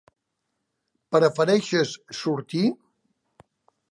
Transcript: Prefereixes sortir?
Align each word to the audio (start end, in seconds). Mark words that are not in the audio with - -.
Prefereixes 1.15 1.93
sortir? 2.21 2.65